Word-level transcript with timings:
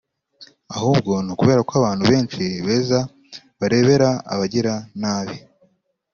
ahubwo 0.75 1.11
ni 1.23 1.29
ukubera 1.33 1.61
ko 1.67 1.73
abantu 1.79 2.03
benshi 2.11 2.43
beza 2.65 2.99
barebera 3.59 4.09
abagira 4.33 4.73
nabi” 5.01 5.37